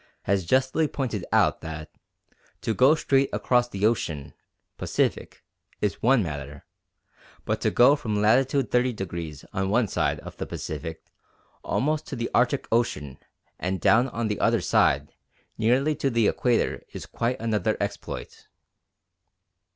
[0.23, 1.91] _has justly pointed out that
[2.59, 4.33] "to go straight across the ocean
[4.75, 5.43] (Pacific)
[5.79, 6.65] is one matter,
[7.45, 11.05] but to go from latitude 30° on one side of the Pacific
[11.63, 13.19] almost to the Arctic Ocean
[13.59, 15.13] and down on the other side
[15.55, 18.47] nearly to the Equator is quite another exploit."